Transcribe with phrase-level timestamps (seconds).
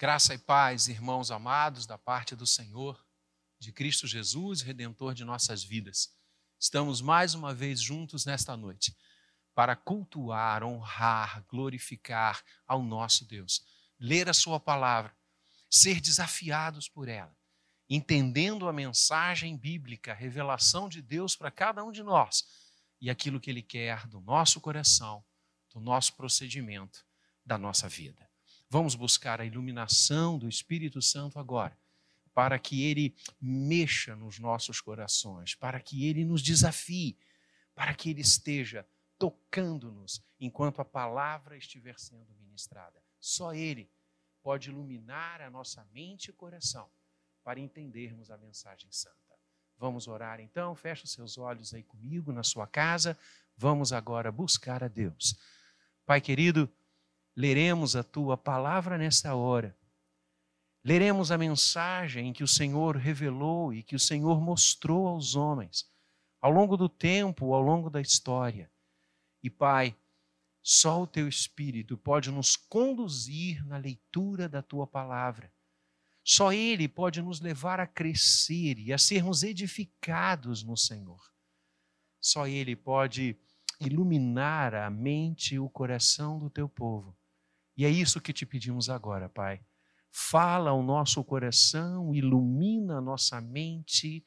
[0.00, 3.04] Graça e paz, irmãos amados, da parte do Senhor,
[3.58, 6.16] de Cristo Jesus, redentor de nossas vidas.
[6.58, 8.96] Estamos mais uma vez juntos nesta noite
[9.54, 13.62] para cultuar, honrar, glorificar ao nosso Deus,
[13.98, 15.14] ler a Sua palavra,
[15.68, 17.36] ser desafiados por ela,
[17.86, 22.46] entendendo a mensagem bíblica, a revelação de Deus para cada um de nós
[23.02, 25.22] e aquilo que Ele quer do nosso coração,
[25.74, 27.04] do nosso procedimento,
[27.44, 28.29] da nossa vida.
[28.70, 31.76] Vamos buscar a iluminação do Espírito Santo agora,
[32.32, 37.18] para que ele mexa nos nossos corações, para que ele nos desafie,
[37.74, 38.86] para que ele esteja
[39.18, 43.02] tocando-nos enquanto a palavra estiver sendo ministrada.
[43.18, 43.90] Só ele
[44.40, 46.88] pode iluminar a nossa mente e coração
[47.42, 49.16] para entendermos a mensagem santa.
[49.76, 53.18] Vamos orar então, fecha os seus olhos aí comigo na sua casa.
[53.56, 55.34] Vamos agora buscar a Deus.
[56.06, 56.72] Pai querido,
[57.36, 59.76] leremos a tua palavra nesta hora.
[60.84, 65.90] Leremos a mensagem que o Senhor revelou e que o Senhor mostrou aos homens
[66.40, 68.70] ao longo do tempo, ao longo da história.
[69.42, 69.94] E, Pai,
[70.62, 75.52] só o teu Espírito pode nos conduzir na leitura da tua palavra.
[76.24, 81.20] Só Ele pode nos levar a crescer e a sermos edificados no Senhor.
[82.18, 83.38] Só Ele pode
[83.78, 87.19] iluminar a mente e o coração do teu povo
[87.80, 89.58] e é isso que te pedimos agora, Pai.
[90.10, 94.22] Fala ao nosso coração, ilumina a nossa mente,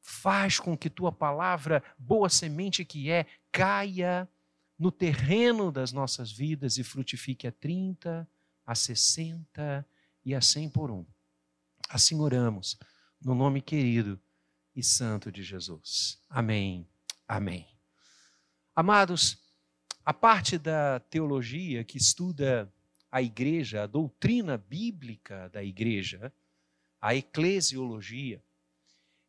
[0.00, 4.28] faz com que tua palavra, boa semente que é, caia
[4.76, 8.28] no terreno das nossas vidas e frutifique a 30,
[8.66, 9.86] a 60
[10.24, 11.06] e a 100 por um.
[11.88, 12.76] Assim oramos,
[13.22, 14.20] no nome querido
[14.74, 16.20] e santo de Jesus.
[16.28, 16.88] Amém.
[17.28, 17.68] Amém.
[18.74, 19.47] Amados,
[20.08, 22.72] a parte da teologia que estuda
[23.12, 26.32] a igreja, a doutrina bíblica da igreja,
[26.98, 28.42] a eclesiologia,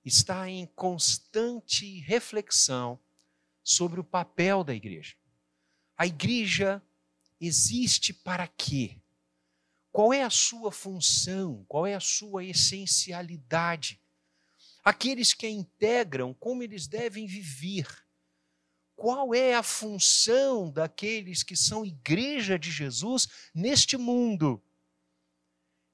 [0.05, 2.97] está em constante reflexão
[3.61, 5.17] sobre o papel da igreja.
[5.97, 6.81] A igreja
[7.41, 9.01] existe para quê?
[9.91, 11.65] Qual é a sua função?
[11.67, 13.99] Qual é a sua essencialidade?
[14.81, 17.85] Aqueles que a integram, como eles devem viver?
[18.99, 24.61] Qual é a função daqueles que são igreja de Jesus neste mundo.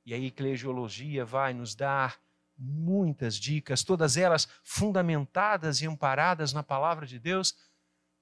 [0.03, 2.19] E a eclesiologia vai nos dar
[2.57, 7.55] muitas dicas, todas elas fundamentadas e amparadas na palavra de Deus,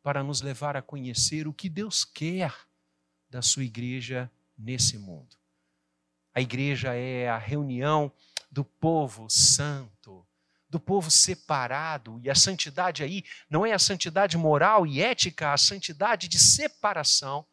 [0.02, 2.54] para nos levar a conhecer o que Deus quer
[3.30, 5.38] da sua igreja nesse mundo.
[6.34, 8.12] A igreja é a reunião
[8.52, 10.28] do povo santo,
[10.74, 15.58] do povo separado, e a santidade aí não é a santidade moral e ética, a
[15.58, 17.46] santidade de separação,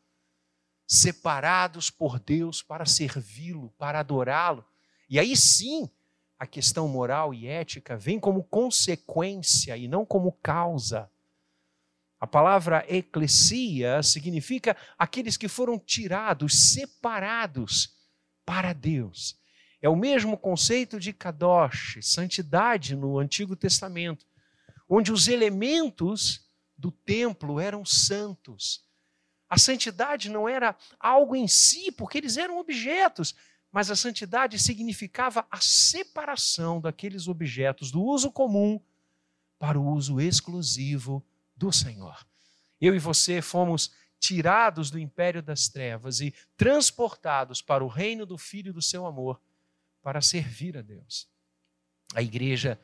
[0.86, 4.64] separados por Deus para servi-lo, para adorá-lo.
[5.06, 5.90] E aí sim,
[6.38, 11.10] a questão moral e ética vem como consequência e não como causa.
[12.18, 17.94] A palavra eclesia significa aqueles que foram tirados, separados
[18.46, 19.38] para Deus.
[19.82, 24.26] É o mesmo conceito de kadosh, santidade no Antigo Testamento,
[24.88, 26.46] onde os elementos
[26.76, 28.84] do templo eram santos.
[29.48, 33.34] A santidade não era algo em si, porque eles eram objetos,
[33.72, 38.80] mas a santidade significava a separação daqueles objetos do uso comum
[39.58, 41.24] para o uso exclusivo
[41.56, 42.26] do Senhor.
[42.80, 48.36] Eu e você fomos tirados do império das trevas e transportados para o reino do
[48.36, 49.40] Filho do seu amor
[50.02, 51.28] para servir a Deus.
[52.14, 52.80] A igreja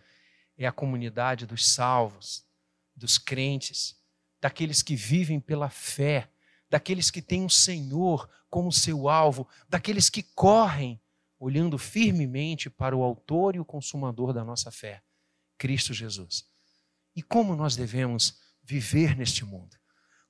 [0.56, 2.44] é a comunidade dos salvos,
[2.94, 3.96] dos crentes,
[4.40, 6.30] daqueles que vivem pela fé,
[6.68, 11.00] daqueles que têm o Senhor como seu alvo, daqueles que correm
[11.38, 15.02] olhando firmemente para o Autor e o Consumador da nossa fé,
[15.58, 16.48] Cristo Jesus.
[17.14, 19.76] E como nós devemos viver neste mundo?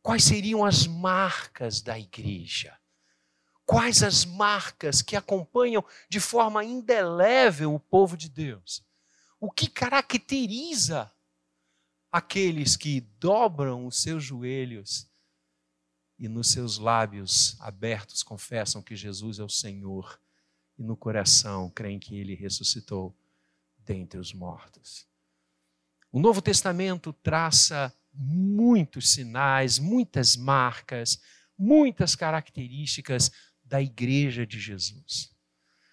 [0.02, 2.76] Quais seriam as marcas da igreja?
[3.66, 8.86] Quais as marcas que acompanham de forma indelével o povo de Deus?
[9.40, 11.12] O que caracteriza
[12.10, 15.10] aqueles que dobram os seus joelhos
[16.16, 20.18] e nos seus lábios abertos confessam que Jesus é o Senhor
[20.78, 23.14] e no coração creem que ele ressuscitou
[23.84, 25.08] dentre os mortos?
[26.12, 31.20] O Novo Testamento traça muitos sinais, muitas marcas,
[31.58, 33.30] muitas características
[33.66, 35.34] da igreja de Jesus.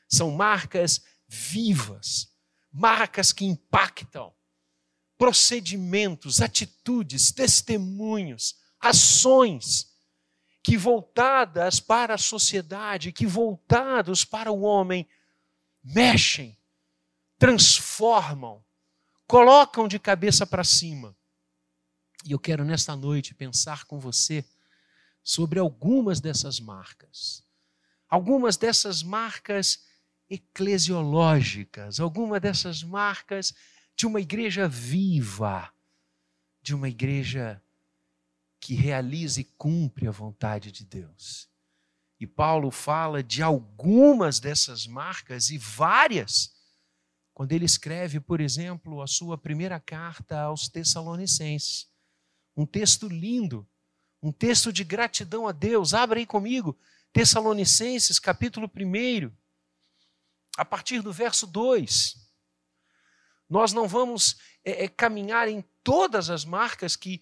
[0.08, 2.32] São marcas vivas,
[2.72, 4.34] marcas que impactam,
[5.18, 9.92] procedimentos, atitudes, testemunhos, ações
[10.62, 15.08] que voltadas para a sociedade, que voltados para o homem,
[15.84, 16.58] mexem,
[17.38, 18.64] transformam,
[19.28, 21.16] colocam de cabeça para cima.
[22.26, 24.46] E eu quero nesta noite pensar com você
[25.22, 27.43] sobre algumas dessas marcas.
[28.14, 29.86] Algumas dessas marcas
[30.30, 33.56] eclesiológicas, algumas dessas marcas
[33.96, 35.74] de uma igreja viva,
[36.62, 37.60] de uma igreja
[38.60, 41.50] que realiza e cumpre a vontade de Deus.
[42.20, 46.54] E Paulo fala de algumas dessas marcas e várias,
[47.34, 51.88] quando ele escreve, por exemplo, a sua primeira carta aos Tessalonicenses.
[52.56, 53.68] Um texto lindo,
[54.22, 55.96] um texto de gratidão a Deus.
[55.96, 56.78] Abra aí comigo,
[57.14, 59.32] Tessalonicenses, capítulo 1,
[60.58, 62.16] a partir do verso 2.
[63.48, 67.22] Nós não vamos é, é, caminhar em todas as marcas que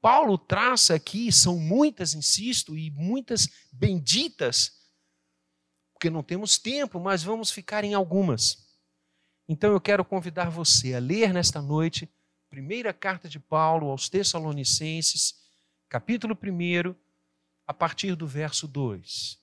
[0.00, 4.80] Paulo traça aqui, são muitas, insisto, e muitas benditas,
[5.92, 8.68] porque não temos tempo, mas vamos ficar em algumas.
[9.48, 12.08] Então eu quero convidar você a ler nesta noite,
[12.48, 15.34] primeira carta de Paulo aos Tessalonicenses,
[15.88, 16.94] capítulo 1,
[17.72, 19.38] a partir do verso 2.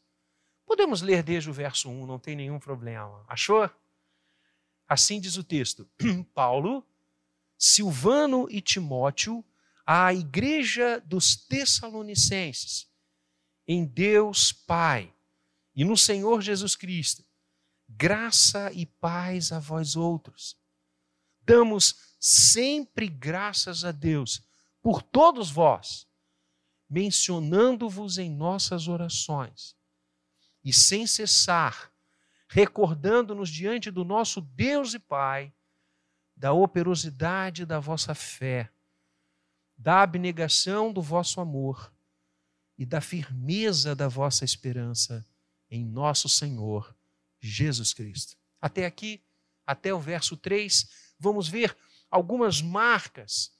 [0.63, 3.25] Podemos ler desde o verso 1, não tem nenhum problema.
[3.27, 3.67] Achou?
[4.87, 5.89] Assim diz o texto:
[6.33, 6.85] Paulo,
[7.57, 9.43] Silvano e Timóteo
[9.83, 12.87] à igreja dos Tessalonicenses,
[13.67, 15.11] em Deus Pai
[15.75, 17.25] e no Senhor Jesus Cristo,
[17.87, 20.55] graça e paz a vós outros.
[21.41, 24.47] Damos sempre graças a Deus
[24.83, 26.07] por todos vós,
[26.89, 29.75] mencionando-vos em nossas orações,
[30.63, 31.91] e sem cessar,
[32.47, 35.53] recordando-nos diante do nosso Deus e Pai
[36.35, 38.71] da operosidade da vossa fé
[39.79, 41.93] da abnegação do vosso amor
[42.77, 45.25] e da firmeza da vossa esperança
[45.71, 46.93] em nosso Senhor
[47.39, 48.37] Jesus Cristo.
[48.59, 49.23] Até aqui,
[49.65, 51.77] até o verso 3, vamos ver
[52.11, 53.53] algumas marcas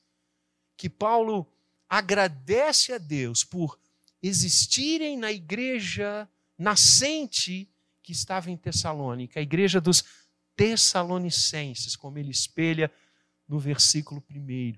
[0.76, 1.50] que Paulo
[1.90, 3.80] agradece a Deus por
[4.22, 7.68] existirem na igreja nascente
[8.04, 10.04] que estava em Tessalônica, a igreja dos
[10.56, 12.92] Tessalonicenses, como ele espelha
[13.48, 14.74] no versículo 1.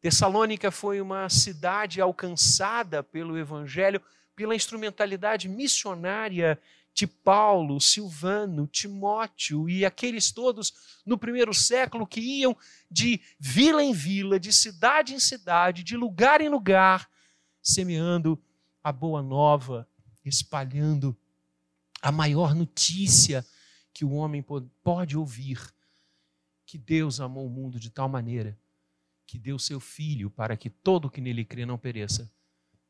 [0.00, 4.00] Tessalônica foi uma cidade alcançada pelo Evangelho
[4.36, 6.58] pela instrumentalidade missionária
[6.92, 10.72] de Paulo, Silvano, Timóteo e aqueles todos
[11.06, 12.56] no primeiro século que iam
[12.90, 17.08] de vila em vila, de cidade em cidade, de lugar em lugar,
[17.62, 18.42] semeando
[18.82, 19.88] a boa nova,
[20.24, 21.16] espalhando
[22.02, 23.46] a maior notícia
[23.92, 24.44] que o homem
[24.82, 25.72] pode ouvir:
[26.66, 28.58] que Deus amou o mundo de tal maneira
[29.26, 32.28] que deu seu filho para que todo que nele crê não pereça,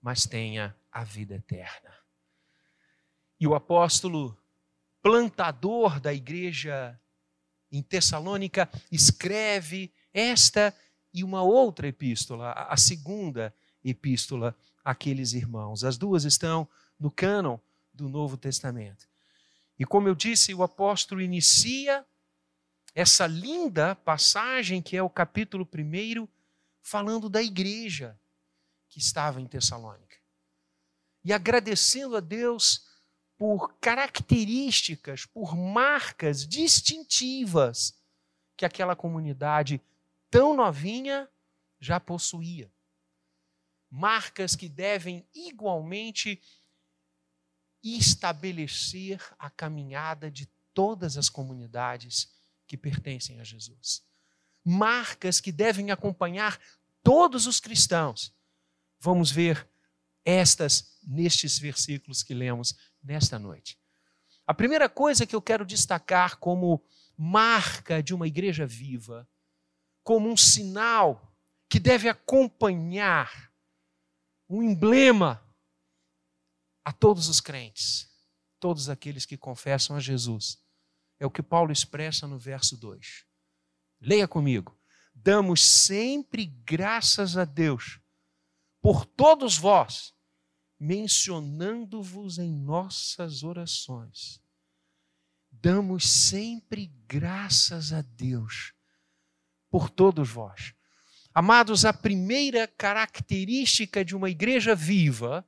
[0.01, 2.00] mas tenha a vida eterna.
[3.41, 4.37] E o apóstolo,
[5.01, 7.01] plantador da igreja
[7.73, 10.77] em Tessalônica, escreve esta
[11.13, 14.55] e uma outra epístola, a segunda epístola
[14.85, 15.85] àqueles irmãos.
[15.85, 17.59] As duas estão no cânon
[17.95, 19.09] do Novo Testamento.
[19.79, 22.05] E como eu disse, o apóstolo inicia
[22.95, 26.29] essa linda passagem, que é o capítulo 1,
[26.83, 28.19] falando da igreja
[28.89, 30.17] que estava em Tessalônica.
[31.25, 32.90] E agradecendo a Deus
[33.41, 37.99] por características, por marcas distintivas
[38.55, 39.81] que aquela comunidade
[40.29, 41.27] tão novinha
[41.81, 42.71] já possuía.
[43.89, 46.39] Marcas que devem igualmente
[47.83, 50.45] estabelecer a caminhada de
[50.75, 52.31] todas as comunidades
[52.67, 54.07] que pertencem a Jesus.
[54.63, 56.61] Marcas que devem acompanhar
[57.03, 58.35] todos os cristãos.
[58.99, 59.67] Vamos ver
[60.27, 63.79] estas nestes versículos que lemos nesta noite.
[64.47, 66.83] A primeira coisa que eu quero destacar como
[67.17, 69.29] marca de uma igreja viva,
[70.03, 71.33] como um sinal
[71.69, 73.53] que deve acompanhar,
[74.49, 75.41] um emblema
[76.85, 78.11] a todos os crentes,
[78.59, 80.59] todos aqueles que confessam a Jesus.
[81.19, 83.25] É o que Paulo expressa no verso 2.
[84.01, 84.77] Leia comigo.
[85.15, 88.01] Damos sempre graças a Deus
[88.81, 90.15] por todos vós,
[90.81, 94.41] mencionando-vos em nossas orações.
[95.53, 98.73] Damos sempre graças a Deus
[99.71, 100.75] por todos vós.
[101.35, 105.47] Amados, a primeira característica de uma igreja viva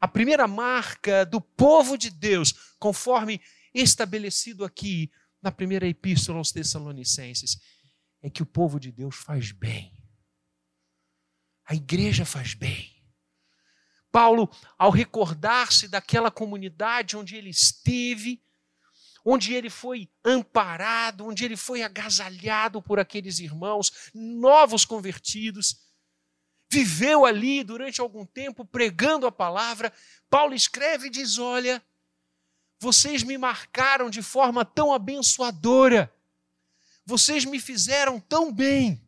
[0.00, 3.40] a primeira marca do povo de Deus, conforme
[3.74, 7.60] estabelecido aqui na primeira epístola aos Tessalonicenses,
[8.22, 9.94] é que o povo de Deus faz bem.
[11.66, 12.99] A igreja faz bem.
[14.10, 18.42] Paulo, ao recordar-se daquela comunidade onde ele esteve,
[19.24, 25.76] onde ele foi amparado, onde ele foi agasalhado por aqueles irmãos novos convertidos,
[26.70, 29.92] viveu ali durante algum tempo pregando a palavra.
[30.28, 31.82] Paulo escreve e diz: Olha,
[32.78, 36.12] vocês me marcaram de forma tão abençoadora,
[37.04, 39.00] vocês me fizeram tão bem,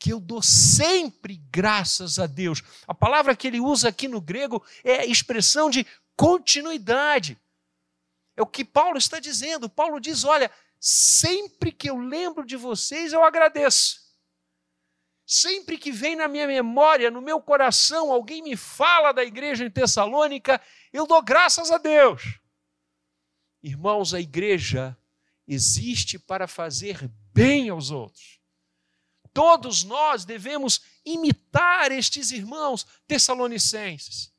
[0.00, 2.62] que eu dou sempre graças a Deus.
[2.88, 7.38] A palavra que ele usa aqui no grego é expressão de continuidade.
[8.34, 9.68] É o que Paulo está dizendo.
[9.68, 14.00] Paulo diz: Olha, sempre que eu lembro de vocês, eu agradeço.
[15.26, 19.70] Sempre que vem na minha memória, no meu coração, alguém me fala da igreja em
[19.70, 20.60] Tessalônica,
[20.92, 22.40] eu dou graças a Deus.
[23.62, 24.96] Irmãos, a igreja
[25.46, 28.39] existe para fazer bem aos outros.
[29.40, 34.30] Todos nós devemos imitar estes irmãos tessalonicenses.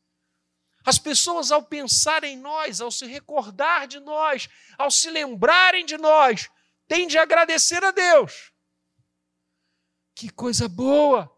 [0.85, 5.97] As pessoas, ao pensar em nós, ao se recordar de nós, ao se lembrarem de
[5.97, 6.51] nós,
[6.87, 8.53] têm de agradecer a Deus.
[10.13, 11.35] Que coisa boa!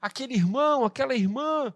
[0.00, 1.74] Aquele irmão, aquela irmã.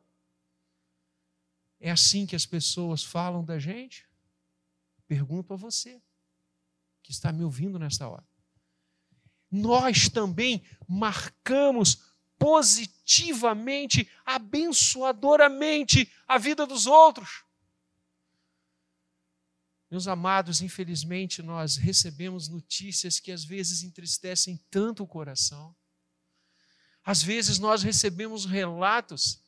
[1.78, 4.08] É assim que as pessoas falam da gente?
[5.06, 6.02] Pergunto a você,
[7.02, 8.26] que está me ouvindo nesta hora.
[9.50, 12.02] Nós também marcamos
[12.38, 17.44] positivamente, abençoadoramente a vida dos outros.
[19.90, 25.74] Meus amados, infelizmente nós recebemos notícias que às vezes entristecem tanto o coração.
[27.02, 29.40] Às vezes nós recebemos relatos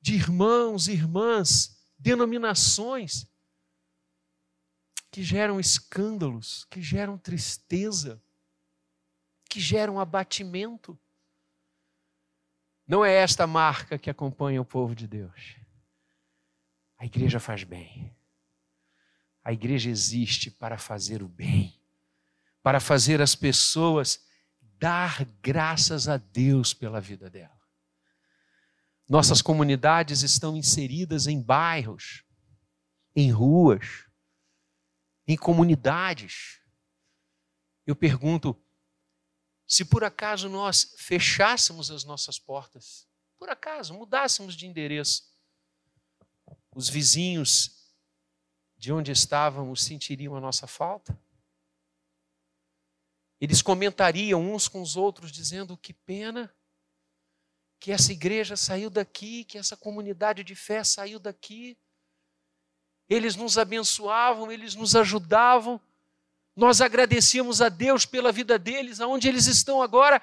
[0.00, 3.24] de irmãos, irmãs, denominações
[5.12, 8.20] que geram escândalos, que geram tristeza,
[9.52, 10.98] que geram abatimento.
[12.88, 15.56] Não é esta marca que acompanha o povo de Deus.
[16.96, 18.16] A igreja faz bem.
[19.44, 21.78] A igreja existe para fazer o bem,
[22.62, 24.24] para fazer as pessoas
[24.78, 27.60] dar graças a Deus pela vida dela.
[29.06, 32.24] Nossas comunidades estão inseridas em bairros,
[33.14, 34.06] em ruas,
[35.28, 36.62] em comunidades.
[37.86, 38.58] Eu pergunto:
[39.72, 45.34] se por acaso nós fechássemos as nossas portas, por acaso mudássemos de endereço,
[46.74, 47.90] os vizinhos
[48.76, 51.18] de onde estávamos sentiriam a nossa falta?
[53.40, 56.54] Eles comentariam uns com os outros, dizendo: que pena
[57.80, 61.78] que essa igreja saiu daqui, que essa comunidade de fé saiu daqui
[63.08, 65.80] eles nos abençoavam, eles nos ajudavam.
[66.54, 70.20] Nós agradecíamos a Deus pela vida deles, aonde eles estão agora.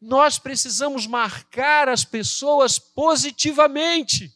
[0.00, 4.32] Nós precisamos marcar as pessoas positivamente.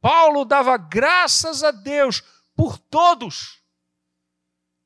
[0.00, 2.22] Paulo dava graças a Deus
[2.56, 3.62] por todos,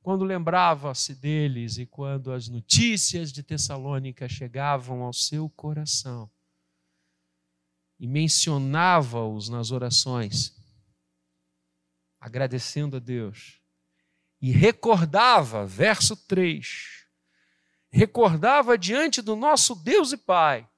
[0.03, 6.31] quando lembrava-se deles e quando as notícias de Tessalônica chegavam ao seu coração
[8.01, 10.61] e mencionava-os nas orações
[12.21, 13.62] agradecendo a Deus.
[14.43, 17.07] E recordava, verso 3,
[17.89, 20.69] recordava diante do nosso Deus e Pai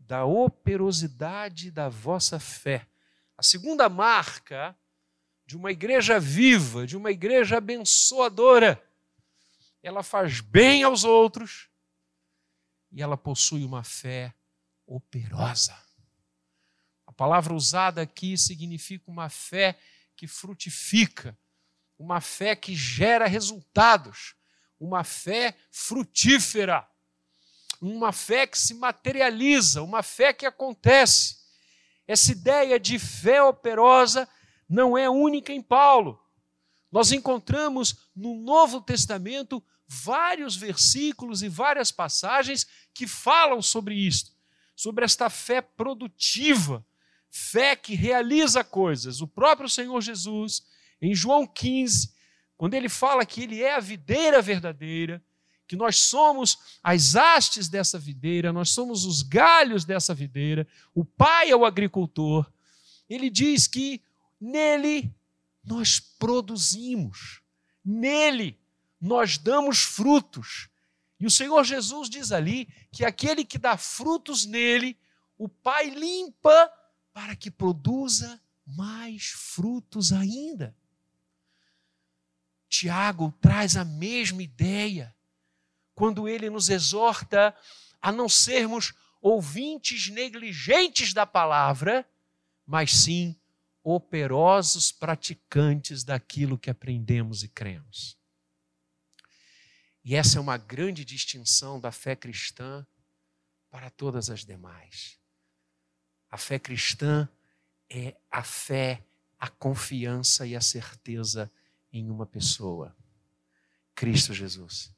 [0.00, 2.86] da operosidade da vossa fé.
[3.38, 4.76] A segunda marca
[5.44, 8.82] de uma igreja viva, de uma igreja abençoadora.
[9.82, 11.68] Ela faz bem aos outros
[12.90, 14.34] e ela possui uma fé
[14.86, 15.76] operosa.
[17.06, 19.78] A palavra usada aqui significa uma fé
[20.16, 21.36] que frutifica,
[21.98, 24.34] uma fé que gera resultados,
[24.78, 26.86] uma fé frutífera,
[27.80, 31.36] uma fé que se materializa, uma fé que acontece.
[32.06, 34.28] Essa ideia de fé operosa
[34.68, 36.20] não é única em Paulo.
[36.90, 44.36] Nós encontramos no Novo Testamento vários versículos e várias passagens que falam sobre isso,
[44.74, 46.84] sobre esta fé produtiva,
[47.30, 49.20] fé que realiza coisas.
[49.20, 50.64] O próprio Senhor Jesus,
[51.00, 52.12] em João 15,
[52.56, 55.22] quando ele fala que ele é a videira verdadeira,
[55.66, 61.50] que nós somos as hastes dessa videira, nós somos os galhos dessa videira, o Pai
[61.50, 62.50] é o agricultor,
[63.08, 64.00] ele diz que
[64.40, 65.12] nele
[65.64, 67.40] nós produzimos,
[67.84, 68.58] nele
[69.00, 70.68] nós damos frutos.
[71.18, 74.96] E o Senhor Jesus diz ali que aquele que dá frutos nele,
[75.38, 76.72] o Pai limpa
[77.12, 80.74] para que produza mais frutos ainda.
[82.76, 85.16] Tiago traz a mesma ideia
[85.94, 87.56] quando ele nos exorta
[88.02, 88.92] a não sermos
[89.22, 92.06] ouvintes negligentes da palavra,
[92.66, 93.34] mas sim
[93.82, 98.18] operosos praticantes daquilo que aprendemos e cremos.
[100.04, 102.86] E essa é uma grande distinção da fé cristã
[103.70, 105.18] para todas as demais.
[106.30, 107.26] A fé cristã
[107.88, 109.02] é a fé,
[109.38, 111.50] a confiança e a certeza
[111.98, 112.94] em uma pessoa,
[113.94, 114.92] Cristo Jesus.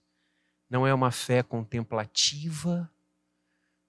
[0.69, 2.90] Não é uma fé contemplativa,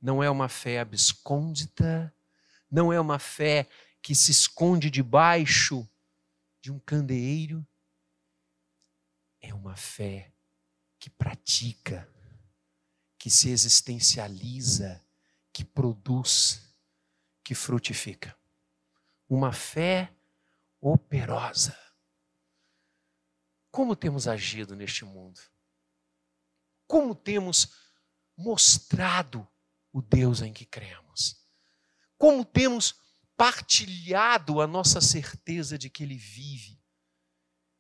[0.02, 2.14] não é uma fé abscôndita,
[2.72, 3.68] não é uma fé
[4.02, 5.88] que se esconde debaixo
[6.62, 7.66] de um candeeiro.
[9.42, 10.32] É uma fé
[11.00, 12.08] que pratica,
[13.18, 15.04] que se existencializa,
[15.52, 16.62] que produz,
[17.44, 18.38] que frutifica.
[19.28, 20.14] Uma fé
[20.80, 21.76] operosa.
[23.72, 25.40] Como temos agido neste mundo?
[26.88, 27.70] Como temos
[28.36, 29.48] mostrado
[29.92, 31.48] o Deus em que cremos?
[32.18, 32.96] Como temos
[33.38, 36.82] partilhado a nossa certeza de que Ele vive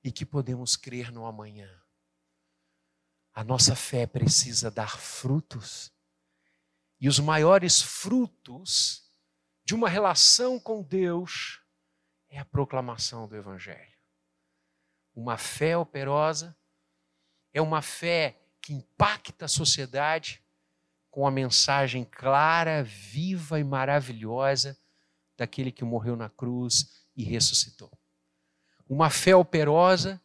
[0.03, 1.69] e que podemos crer no amanhã?
[3.33, 5.91] A nossa fé precisa dar frutos.
[6.99, 9.09] E os maiores frutos
[9.63, 11.61] de uma relação com Deus
[12.27, 13.98] é a proclamação do Evangelho.
[15.15, 16.55] Uma fé operosa
[17.53, 20.41] é uma fé que impacta a sociedade
[21.09, 24.77] com a mensagem clara, viva e maravilhosa
[25.35, 27.91] daquele que morreu na cruz e ressuscitou.
[28.87, 30.21] Uma fé operosa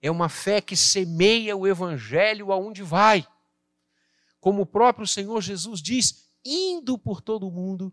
[0.00, 3.26] é uma fé que semeia o evangelho aonde vai.
[4.40, 7.92] Como o próprio Senhor Jesus diz, indo por todo o mundo,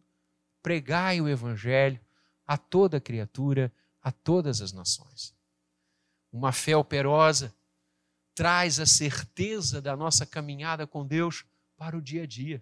[0.61, 1.99] pregai o evangelho
[2.45, 5.34] a toda criatura, a todas as nações.
[6.35, 7.55] Uma fé operosa
[8.33, 11.45] traz a certeza da nossa caminhada com Deus
[11.77, 12.61] para o dia a dia.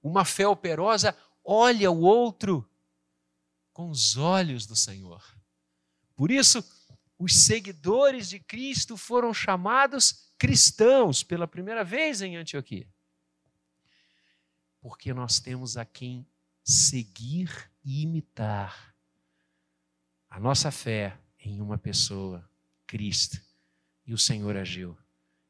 [0.00, 2.64] Uma fé operosa olha o outro
[3.72, 5.20] com os olhos do Senhor.
[6.14, 6.64] Por isso,
[7.18, 12.88] os seguidores de Cristo foram chamados cristãos pela primeira vez em Antioquia.
[14.80, 16.24] Porque nós temos a quem
[16.62, 18.94] seguir e imitar.
[20.30, 22.48] A nossa fé em uma pessoa,
[22.94, 23.42] Cristo.
[24.06, 24.96] E o Senhor agiu.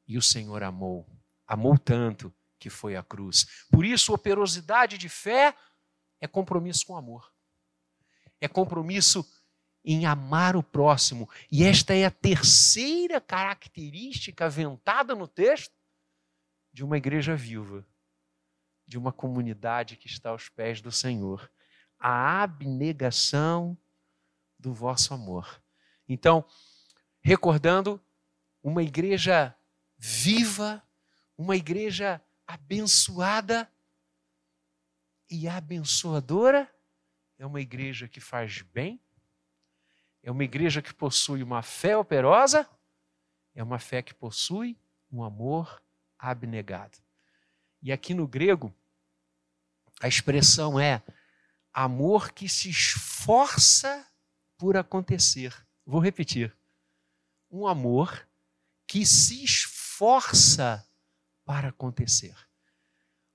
[0.09, 1.07] E o Senhor amou.
[1.47, 3.67] Amou tanto que foi a cruz.
[3.71, 5.55] Por isso, operosidade de fé
[6.23, 7.31] é compromisso com amor.
[8.41, 9.31] É compromisso
[9.85, 11.29] em amar o próximo.
[11.53, 15.75] E esta é a terceira característica aventada no texto
[16.73, 17.87] de uma igreja viva,
[18.87, 21.53] de uma comunidade que está aos pés do Senhor.
[21.99, 23.77] A abnegação
[24.59, 25.63] do vosso amor.
[26.09, 26.43] Então,
[27.25, 27.99] recordando,
[28.63, 29.57] uma igreja
[29.97, 30.83] viva,
[31.39, 33.71] uma igreja abençoada
[35.31, 36.71] e abençoadora,
[37.39, 39.01] é uma igreja que faz bem,
[40.23, 42.69] é uma igreja que possui uma fé operosa,
[43.55, 44.79] é uma fé que possui
[45.11, 45.83] um amor
[46.19, 46.99] abnegado.
[47.83, 48.75] E aqui no grego,
[50.01, 51.03] a expressão é
[51.73, 54.07] amor que se esforça
[54.59, 55.55] por acontecer.
[55.87, 56.55] Vou repetir.
[57.55, 58.27] Um amor
[58.85, 60.85] que se esforça
[61.45, 62.35] para acontecer.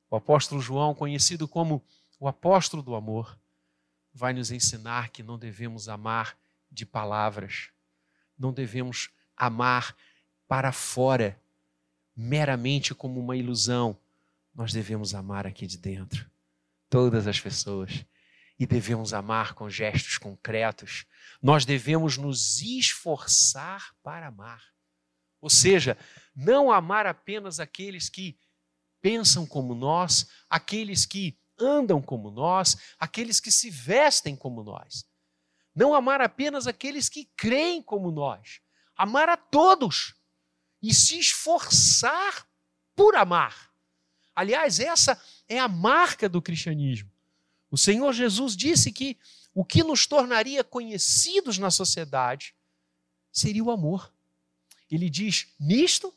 [0.09, 1.81] O apóstolo João, conhecido como
[2.19, 3.39] o apóstolo do amor,
[4.13, 6.37] vai nos ensinar que não devemos amar
[6.69, 7.69] de palavras,
[8.37, 9.95] não devemos amar
[10.49, 11.41] para fora,
[12.13, 13.97] meramente como uma ilusão.
[14.53, 16.29] Nós devemos amar aqui de dentro,
[16.89, 18.05] todas as pessoas
[18.59, 21.05] e devemos amar com gestos concretos.
[21.41, 24.61] Nós devemos nos esforçar para amar.
[25.39, 25.97] Ou seja,
[26.35, 28.37] não amar apenas aqueles que
[29.01, 35.05] pensam como nós, aqueles que andam como nós, aqueles que se vestem como nós.
[35.73, 38.59] Não amar apenas aqueles que creem como nós.
[38.97, 40.15] Amar a todos
[40.81, 42.45] e se esforçar
[42.93, 43.71] por amar.
[44.35, 47.09] Aliás, essa é a marca do cristianismo.
[47.71, 49.17] O Senhor Jesus disse que
[49.53, 52.55] o que nos tornaria conhecidos na sociedade
[53.31, 54.11] seria o amor.
[54.89, 56.13] Ele diz: Nisto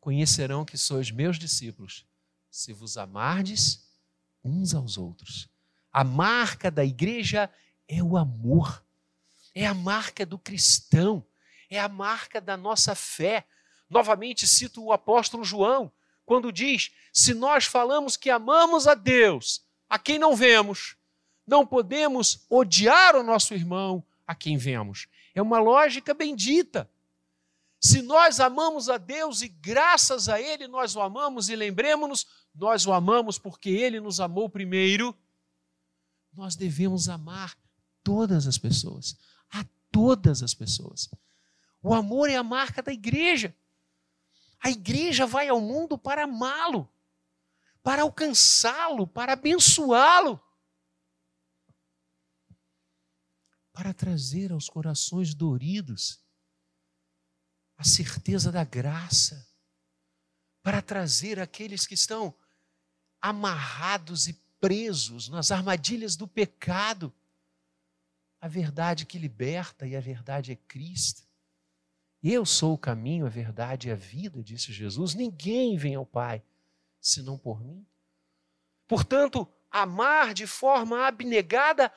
[0.00, 2.06] conhecerão que sois meus discípulos,
[2.50, 3.84] se vos amardes
[4.44, 5.48] uns aos outros.
[5.92, 7.50] A marca da igreja
[7.88, 8.84] é o amor,
[9.54, 11.24] é a marca do cristão,
[11.70, 13.46] é a marca da nossa fé.
[13.88, 15.90] Novamente cito o apóstolo João,
[16.24, 19.62] quando diz: Se nós falamos que amamos a Deus,
[19.94, 20.96] a quem não vemos.
[21.46, 25.06] Não podemos odiar o nosso irmão a quem vemos.
[25.32, 26.90] É uma lógica bendita.
[27.80, 32.84] Se nós amamos a Deus e graças a Ele nós o amamos, e lembremos-nos, nós
[32.84, 35.16] o amamos porque Ele nos amou primeiro,
[36.32, 37.56] nós devemos amar
[38.02, 39.16] todas as pessoas,
[39.48, 41.08] a todas as pessoas.
[41.80, 43.54] O amor é a marca da igreja.
[44.58, 46.90] A igreja vai ao mundo para amá-lo,
[47.84, 50.42] para alcançá-lo, para abençoá-lo,
[53.74, 56.24] para trazer aos corações doridos
[57.76, 59.46] a certeza da graça,
[60.62, 62.34] para trazer aqueles que estão
[63.20, 67.14] amarrados e presos nas armadilhas do pecado
[68.40, 71.22] a verdade que liberta e a verdade é Cristo.
[72.22, 75.14] Eu sou o caminho, a verdade e a vida, disse Jesus.
[75.14, 76.42] Ninguém vem ao Pai
[77.04, 77.86] senão por mim.
[78.88, 81.92] Portanto, amar de forma abnegada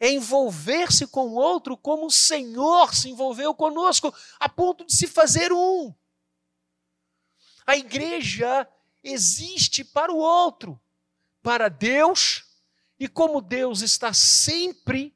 [0.00, 5.06] é envolver-se com o outro como o Senhor se envolveu conosco, a ponto de se
[5.06, 5.94] fazer um.
[7.66, 8.66] A igreja
[9.04, 10.80] existe para o outro,
[11.42, 12.44] para Deus,
[12.98, 15.14] e como Deus está sempre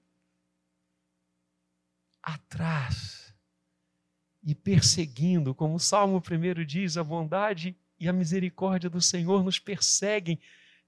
[2.22, 3.33] atrás
[4.42, 9.58] e perseguindo, como o Salmo 1 diz, a bondade e a misericórdia do Senhor nos
[9.58, 10.40] perseguem.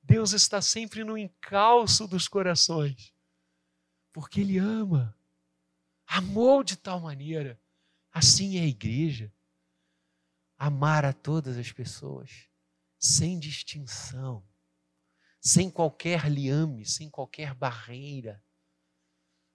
[0.02, 3.14] Deus está sempre no encalço dos corações,
[4.12, 5.16] porque Ele ama,
[6.06, 7.60] amou de tal maneira.
[8.10, 9.32] Assim é a igreja.
[10.58, 12.48] Amar a todas as pessoas,
[12.98, 14.42] sem distinção,
[15.40, 18.42] sem qualquer liame, sem qualquer barreira.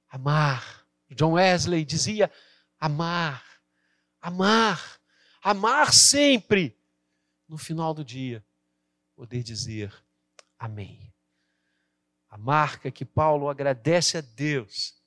[0.08, 0.86] Amar.
[1.12, 2.32] John Wesley dizia:
[2.80, 3.58] amar
[4.28, 5.00] amar,
[5.42, 6.78] amar sempre.
[7.48, 8.44] No final do dia,
[9.16, 9.94] poder dizer
[10.60, 11.14] amém.
[12.30, 15.02] A marca que Paulo agradece a Deus,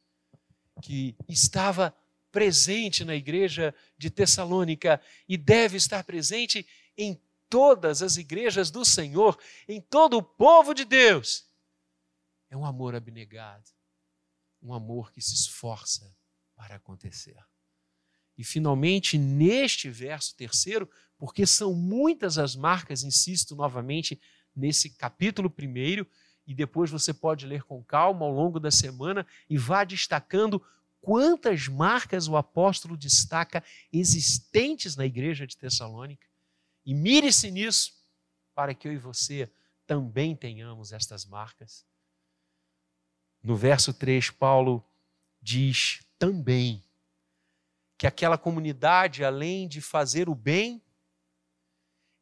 [0.83, 1.95] que estava
[2.33, 9.39] presente na igreja de Tessalônica e deve estar presente em todas as igrejas do Senhor,
[9.69, 11.51] em todo o povo de Deus,
[12.51, 13.71] é um amor abnegado,
[14.61, 16.13] um amor que se esforça
[16.57, 17.39] para acontecer.
[18.41, 24.19] E finalmente, neste verso terceiro, porque são muitas as marcas, insisto novamente,
[24.57, 26.09] nesse capítulo primeiro,
[26.47, 30.65] e depois você pode ler com calma ao longo da semana e vá destacando
[31.03, 36.27] quantas marcas o apóstolo destaca existentes na igreja de Tessalônica.
[36.87, 37.93] E mire-se nisso,
[38.55, 39.53] para que eu e você
[39.87, 41.85] também tenhamos estas marcas.
[43.43, 44.83] No verso 3, Paulo
[45.43, 46.83] diz também
[48.01, 50.83] que aquela comunidade, além de fazer o bem,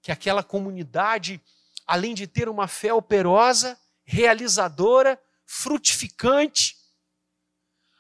[0.02, 1.40] que aquela comunidade,
[1.86, 6.76] além de ter uma fé operosa, realizadora, frutificante,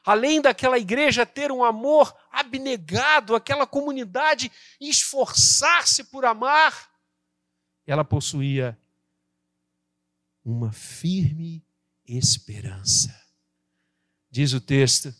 [0.04, 6.90] além daquela igreja ter um amor abnegado, aquela comunidade esforçar-se por amar,
[7.86, 8.76] ela possuía
[10.44, 11.64] uma firme
[12.04, 13.24] esperança.
[14.28, 15.14] Diz o texto,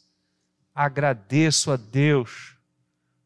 [0.79, 2.57] agradeço a Deus,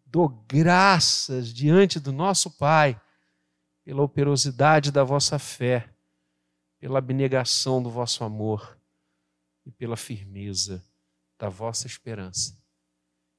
[0.06, 2.98] dou graças diante do nosso Pai
[3.84, 5.94] pela operosidade da vossa fé,
[6.78, 8.80] pela abnegação do vosso amor
[9.66, 10.82] e pela firmeza
[11.38, 12.58] da vossa esperança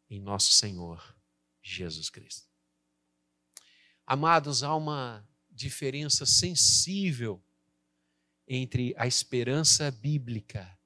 [0.07, 1.03] em nosso Senhor
[1.63, 2.47] Jesus Cristo.
[4.05, 7.43] Amados, há uma diferença sensível
[8.47, 10.77] entre a esperança bíblica,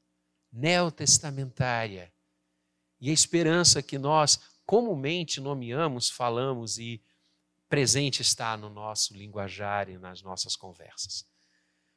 [0.50, 2.14] neotestamentária,
[3.00, 7.02] e a esperança que nós comumente nomeamos, falamos e
[7.70, 11.26] presente está no nosso linguajar e nas nossas conversas.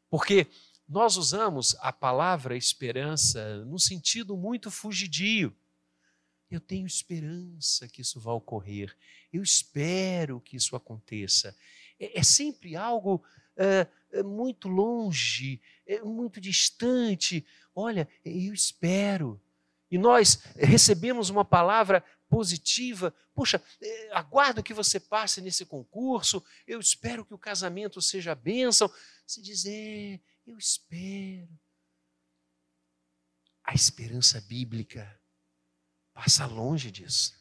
[0.09, 0.47] Porque
[0.89, 5.57] nós usamos a palavra esperança num sentido muito fugidio.
[6.51, 8.97] Eu tenho esperança que isso vai ocorrer.
[9.33, 11.57] Eu espero que isso aconteça.
[11.99, 13.25] É, é sempre algo
[14.13, 17.45] é muito longe, é muito distante.
[17.75, 19.41] Olha, eu espero
[19.91, 26.79] e nós recebemos uma palavra positiva, puxa, eh, aguardo que você passe nesse concurso, eu
[26.79, 28.91] espero que o casamento seja bênção.
[29.27, 31.49] Se dizer, eu espero.
[33.65, 35.21] A esperança bíblica
[36.15, 37.39] passa longe disso.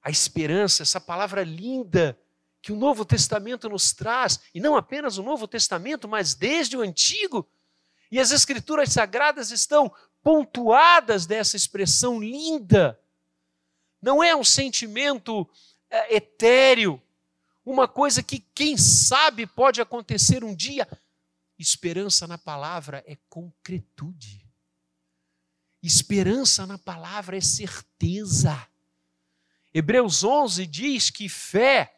[0.00, 2.18] A esperança, essa palavra linda
[2.62, 6.80] que o Novo Testamento nos traz, e não apenas o Novo Testamento, mas desde o
[6.80, 7.50] Antigo,
[8.10, 9.94] e as Escrituras Sagradas estão
[10.24, 12.98] pontuadas dessa expressão linda.
[14.02, 15.48] Não é um sentimento
[15.90, 17.00] é, etéreo,
[17.64, 20.88] uma coisa que, quem sabe, pode acontecer um dia.
[21.58, 24.44] Esperança na palavra é concretude.
[25.82, 28.66] Esperança na palavra é certeza.
[29.72, 31.96] Hebreus 11 diz que fé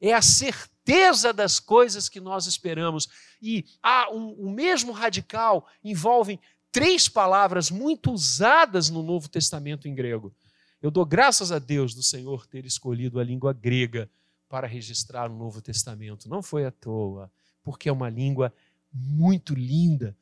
[0.00, 3.08] é a certeza das coisas que nós esperamos.
[3.40, 6.40] E há um, o mesmo radical envolve
[6.74, 10.34] três palavras muito usadas no Novo Testamento em grego.
[10.82, 14.10] Eu dou graças a Deus do Senhor ter escolhido a língua grega
[14.48, 16.28] para registrar o Novo Testamento.
[16.28, 17.30] Não foi à toa,
[17.62, 18.52] porque é uma língua
[18.92, 20.16] muito linda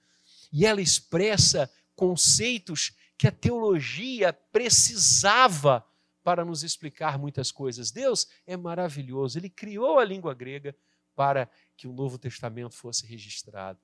[0.53, 5.83] e ela expressa conceitos que a teologia precisava
[6.23, 7.91] para nos explicar muitas coisas.
[7.91, 10.77] Deus é maravilhoso, ele criou a língua grega
[11.15, 13.81] para que o Novo Testamento fosse registrado.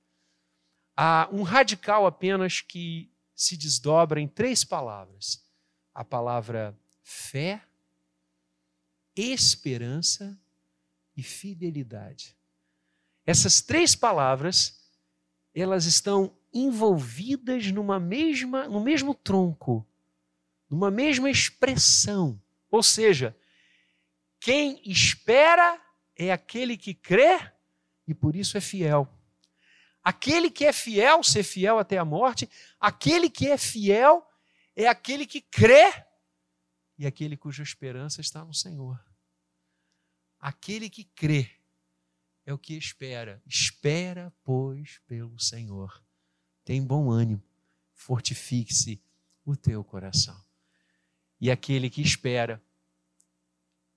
[1.01, 5.41] Há um radical apenas que se desdobra em três palavras:
[5.93, 7.63] a palavra fé,
[9.15, 10.37] esperança
[11.15, 12.35] e fidelidade.
[13.25, 14.77] Essas três palavras,
[15.55, 19.87] elas estão envolvidas numa mesma, no mesmo tronco,
[20.69, 22.41] numa mesma expressão.
[22.69, 23.33] Ou seja,
[24.37, 25.81] quem espera
[26.13, 27.39] é aquele que crê
[28.05, 29.07] e por isso é fiel.
[30.03, 34.25] Aquele que é fiel, ser fiel até a morte, aquele que é fiel
[34.75, 35.91] é aquele que crê
[36.97, 38.99] e aquele cuja esperança está no Senhor.
[40.39, 41.49] Aquele que crê
[42.45, 43.41] é o que espera.
[43.45, 46.01] Espera, pois, pelo Senhor.
[46.63, 47.43] Tem bom ânimo,
[47.93, 49.01] fortifique-se
[49.45, 50.39] o teu coração.
[51.41, 52.61] E aquele que espera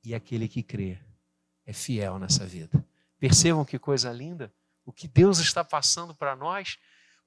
[0.04, 0.98] e aquele que crê
[1.64, 2.84] é fiel nessa vida.
[3.18, 4.52] Percebam que coisa linda
[4.84, 6.78] o que Deus está passando para nós.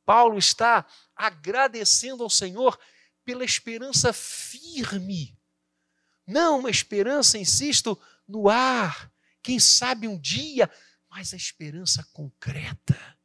[0.05, 2.79] Paulo está agradecendo ao Senhor
[3.23, 5.37] pela esperança firme.
[6.27, 10.69] Não uma esperança, insisto, no ar, quem sabe um dia,
[11.09, 13.17] mas a esperança concreta.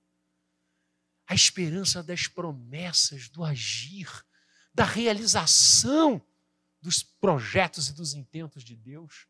[1.26, 4.08] A esperança das promessas, do agir,
[4.74, 6.24] da realização
[6.80, 9.26] dos projetos e dos intentos de Deus.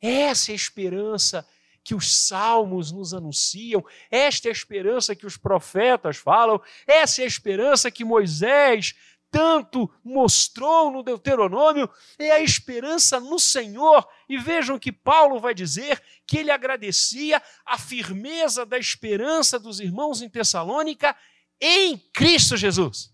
[0.00, 1.46] Essa é a esperança
[1.84, 7.24] que os salmos nos anunciam, esta é a esperança que os profetas falam, essa é
[7.24, 8.94] a esperança que Moisés
[9.30, 14.08] tanto mostrou no Deuteronômio, é a esperança no Senhor.
[14.28, 20.22] E vejam que Paulo vai dizer que ele agradecia a firmeza da esperança dos irmãos
[20.22, 21.16] em Tessalônica
[21.60, 23.12] em Cristo Jesus.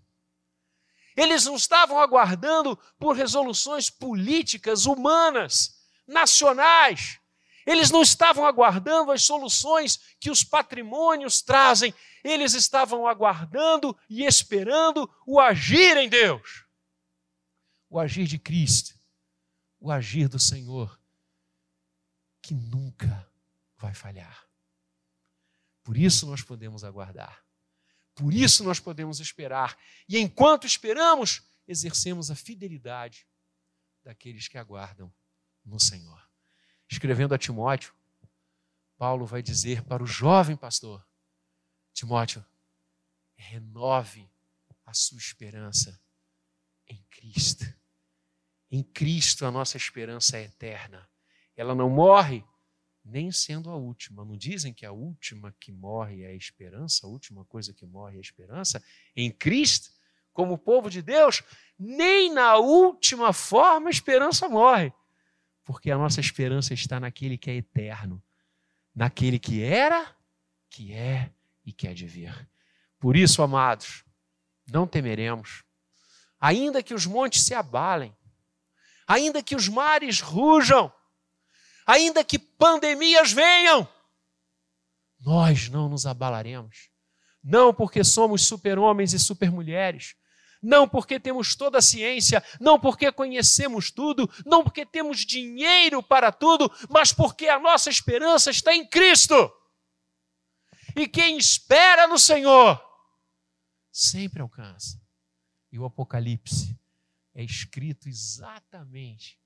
[1.17, 7.20] Eles não estavam aguardando por resoluções políticas, humanas, nacionais.
[7.67, 11.95] Eles não estavam aguardando as soluções que os patrimônios trazem,
[12.25, 16.65] eles estavam aguardando e esperando o agir em Deus.
[17.89, 18.99] O agir de Cristo,
[19.79, 20.99] o agir do Senhor,
[22.41, 23.29] que nunca
[23.77, 24.49] vai falhar.
[25.83, 27.45] Por isso nós podemos aguardar.
[28.15, 29.77] Por isso nós podemos esperar.
[30.09, 33.27] E enquanto esperamos, exercemos a fidelidade
[34.05, 35.13] daqueles que aguardam
[35.65, 36.30] no Senhor
[36.91, 37.95] escrevendo a Timóteo,
[38.99, 41.07] Paulo vai dizer para o jovem pastor:
[41.93, 42.45] Timóteo,
[43.37, 44.29] renove
[44.85, 45.99] a sua esperança
[46.87, 47.65] em Cristo.
[48.71, 51.09] Em Cristo a nossa esperança é eterna.
[51.57, 52.45] Ela não morre,
[53.05, 54.25] nem sendo a última.
[54.25, 58.17] Não dizem que a última que morre é a esperança, a última coisa que morre
[58.17, 58.83] é a esperança?
[59.17, 59.91] Em Cristo,
[60.33, 61.43] como povo de Deus,
[61.79, 64.93] nem na última forma a esperança morre
[65.71, 68.21] porque a nossa esperança está naquele que é eterno,
[68.93, 70.17] naquele que era,
[70.69, 71.31] que é
[71.65, 72.51] e que há de vir.
[72.99, 74.05] Por isso, amados,
[74.67, 75.63] não temeremos,
[76.41, 78.13] ainda que os montes se abalem,
[79.07, 80.93] ainda que os mares rujam,
[81.87, 83.89] ainda que pandemias venham,
[85.21, 86.91] nós não nos abalaremos.
[87.45, 90.17] Não porque somos super-homens e super-mulheres,
[90.63, 96.31] não porque temos toda a ciência, não porque conhecemos tudo, não porque temos dinheiro para
[96.31, 99.35] tudo, mas porque a nossa esperança está em Cristo.
[100.97, 102.81] E quem espera no Senhor
[103.91, 105.01] sempre alcança.
[105.73, 106.79] E o Apocalipse
[107.35, 109.39] é escrito exatamente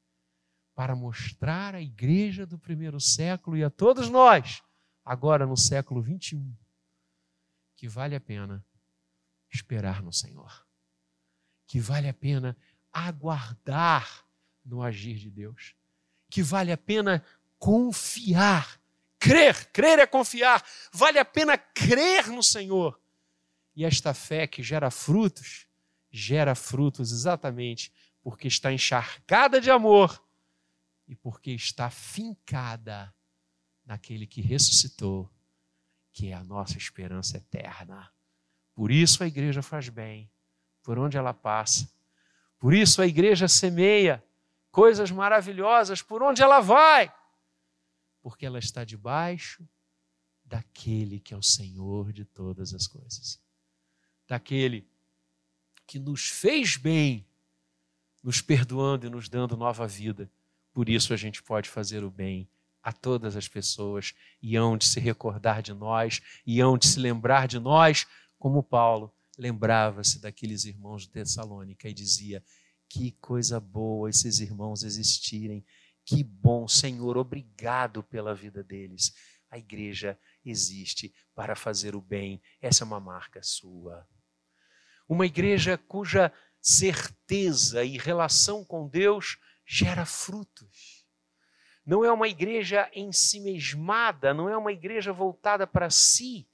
[0.74, 4.62] para mostrar à igreja do primeiro século e a todos nós,
[5.04, 6.56] agora no século 21,
[7.76, 8.64] que vale a pena
[9.52, 10.64] esperar no Senhor
[11.66, 12.56] que vale a pena
[12.92, 14.24] aguardar
[14.64, 15.74] no agir de Deus,
[16.30, 17.24] que vale a pena
[17.58, 18.80] confiar,
[19.18, 23.00] crer, crer é confiar, vale a pena crer no Senhor.
[23.74, 25.66] E esta fé que gera frutos,
[26.10, 30.22] gera frutos exatamente porque está encharcada de amor
[31.06, 33.14] e porque está fincada
[33.84, 35.30] naquele que ressuscitou,
[36.12, 38.10] que é a nossa esperança eterna.
[38.74, 40.30] Por isso a igreja faz bem
[40.84, 41.90] por onde ela passa.
[42.60, 44.22] Por isso a igreja semeia
[44.70, 47.12] coisas maravilhosas por onde ela vai,
[48.22, 49.66] porque ela está debaixo
[50.44, 53.40] daquele que é o Senhor de todas as coisas,
[54.28, 54.86] daquele
[55.86, 57.26] que nos fez bem,
[58.22, 60.30] nos perdoando e nos dando nova vida.
[60.72, 62.48] Por isso a gente pode fazer o bem
[62.82, 66.98] a todas as pessoas e hão de se recordar de nós e hão de se
[66.98, 68.06] lembrar de nós,
[68.38, 72.44] como Paulo lembrava-se daqueles irmãos de Tessalônica e dizia:
[72.88, 75.64] Que coisa boa esses irmãos existirem,
[76.04, 79.12] que bom, Senhor, obrigado pela vida deles.
[79.50, 84.06] A igreja existe para fazer o bem, essa é uma marca sua.
[85.08, 91.04] Uma igreja cuja certeza e relação com Deus gera frutos.
[91.86, 96.48] Não é uma igreja em si mesmada, não é uma igreja voltada para si.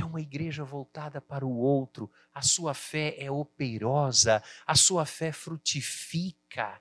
[0.00, 2.10] É uma igreja voltada para o outro.
[2.32, 6.80] A sua fé é operosa, a sua fé frutifica,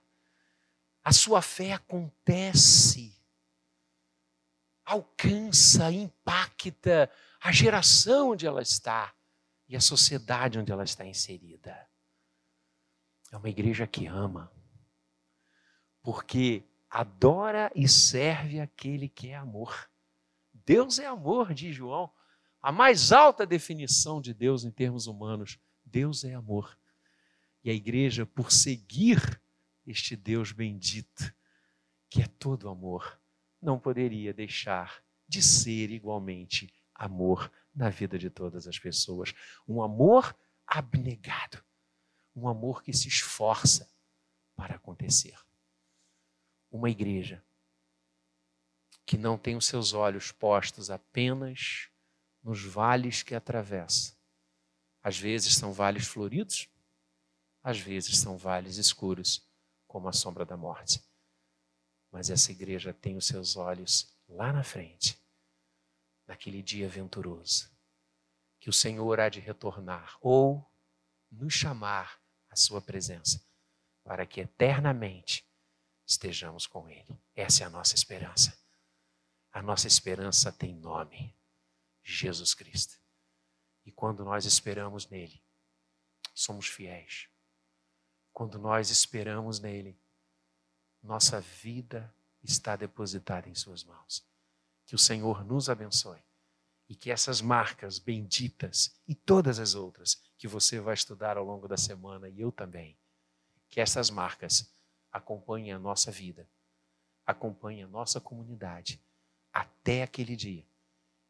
[1.03, 3.21] a sua fé acontece,
[4.86, 9.13] alcança, impacta a geração onde ela está
[9.67, 11.89] e a sociedade onde ela está inserida.
[13.34, 14.49] É uma igreja que ama,
[16.01, 19.89] porque adora e serve aquele que é amor.
[20.53, 22.10] Deus é amor, diz João.
[22.62, 25.58] A mais alta definição de Deus em termos humanos.
[25.86, 26.78] Deus é amor.
[27.63, 29.41] E a igreja, por seguir
[29.86, 31.34] este Deus bendito,
[32.10, 33.19] que é todo amor,
[33.62, 39.34] não poderia deixar de ser igualmente amor na vida de todas as pessoas.
[39.67, 41.63] Um amor abnegado,
[42.36, 43.89] um amor que se esforça
[44.56, 45.38] para acontecer.
[46.72, 47.43] Uma igreja
[49.06, 51.88] que não tem os seus olhos postos apenas
[52.43, 54.17] nos vales que atravessa.
[55.02, 56.69] Às vezes são vales floridos,
[57.63, 59.47] às vezes são vales escuros,
[59.88, 61.04] como a sombra da morte.
[62.12, 65.19] Mas essa igreja tem os seus olhos lá na frente
[66.28, 67.71] naquele dia venturoso,
[68.60, 70.63] que o Senhor há de retornar ou
[71.32, 73.43] nos chamar à sua presença,
[74.04, 75.43] para que eternamente
[76.06, 77.19] estejamos com Ele.
[77.36, 78.58] Essa é a nossa esperança.
[79.52, 81.36] A nossa esperança tem nome:
[82.13, 83.00] Jesus Cristo.
[83.86, 85.41] E quando nós esperamos nele,
[86.34, 87.28] somos fiéis.
[88.34, 90.00] Quando nós esperamos nele,
[91.02, 94.26] nossa vida está depositada em Suas mãos.
[94.86, 96.22] Que o Senhor nos abençoe
[96.88, 101.67] e que essas marcas benditas e todas as outras que você vai estudar ao longo
[101.67, 102.98] da semana e eu também,
[103.69, 104.74] que essas marcas
[105.12, 106.50] acompanhem a nossa vida,
[107.26, 109.00] acompanhem a nossa comunidade
[109.54, 110.68] até aquele dia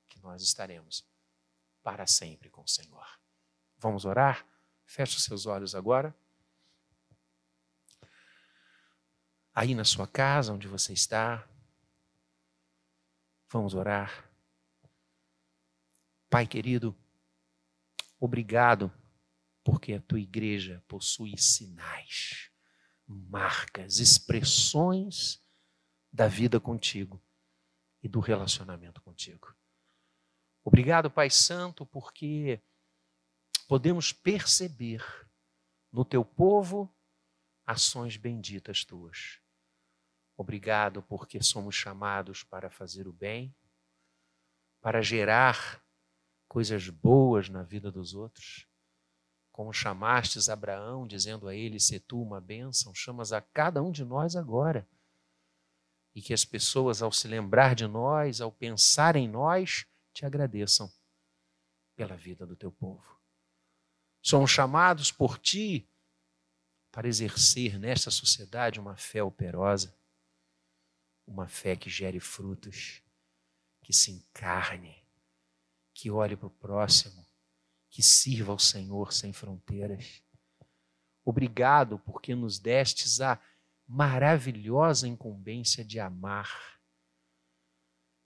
[0.10, 1.08] que nós estaremos
[1.82, 3.08] para sempre com o Senhor.
[3.78, 4.46] Vamos orar?
[4.86, 6.14] Feche os seus olhos agora.
[9.54, 11.48] Aí na sua casa, onde você está,
[13.52, 14.30] Vamos orar.
[16.30, 16.96] Pai querido,
[18.20, 18.94] obrigado,
[19.64, 22.52] porque a tua igreja possui sinais,
[23.08, 25.44] marcas, expressões
[26.14, 27.20] da vida contigo
[28.04, 29.56] e do relacionamento contigo.
[30.70, 32.62] Obrigado, Pai Santo, porque
[33.68, 35.04] podemos perceber
[35.92, 36.96] no teu povo
[37.66, 39.42] ações benditas tuas.
[40.38, 43.52] Obrigado porque somos chamados para fazer o bem,
[44.80, 45.84] para gerar
[46.48, 48.68] coisas boas na vida dos outros.
[49.52, 54.06] Como chamastes Abraão, dizendo a ele: Se tu uma bênção, chamas a cada um de
[54.06, 54.88] nós agora.
[56.14, 59.88] E que as pessoas, ao se lembrar de nós, ao pensar em nós,
[60.20, 60.92] te agradeçam
[61.96, 63.18] pela vida do teu povo.
[64.22, 65.90] Somos chamados por ti
[66.92, 69.98] para exercer nesta sociedade uma fé operosa
[71.26, 73.02] uma fé que gere frutos,
[73.82, 75.08] que se encarne,
[75.94, 77.26] que olhe para o próximo,
[77.90, 80.22] que sirva ao Senhor sem fronteiras.
[81.24, 83.40] Obrigado porque nos destes a
[83.88, 86.82] maravilhosa incumbência de amar,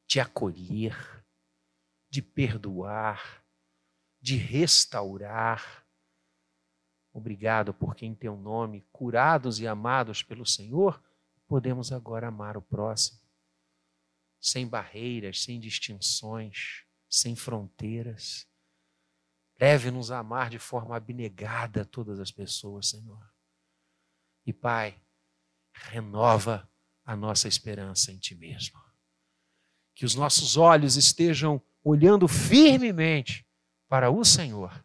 [0.08, 1.23] de acolher,
[2.14, 3.44] de perdoar,
[4.22, 5.84] de restaurar.
[7.12, 11.04] Obrigado porque em teu nome, curados e amados pelo Senhor,
[11.48, 13.20] podemos agora amar o próximo,
[14.40, 18.48] sem barreiras, sem distinções, sem fronteiras.
[19.60, 23.28] Leve-nos a amar de forma abnegada todas as pessoas, Senhor.
[24.46, 25.02] E, Pai,
[25.74, 26.70] renova
[27.04, 28.80] a nossa esperança em Ti mesmo.
[29.96, 33.46] Que os nossos olhos estejam olhando firmemente
[33.88, 34.84] para o Senhor,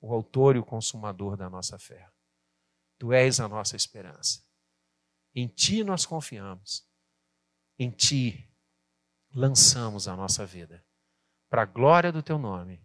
[0.00, 2.10] o Autor e o Consumador da nossa fé.
[2.98, 4.44] Tu és a nossa esperança.
[5.34, 6.86] Em Ti nós confiamos.
[7.78, 8.48] Em Ti
[9.34, 10.84] lançamos a nossa vida.
[11.50, 12.82] Para a glória do Teu nome,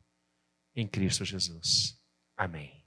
[0.75, 1.99] em Cristo Jesus.
[2.35, 2.85] Amém.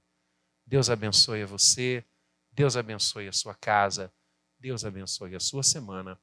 [0.65, 2.05] Deus abençoe a você,
[2.51, 4.13] Deus abençoe a sua casa,
[4.59, 6.19] Deus abençoe a sua semana.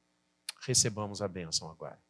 [0.61, 2.01] Recebamos a bênção agora.